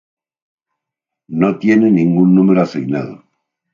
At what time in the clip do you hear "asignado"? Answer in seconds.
2.63-3.23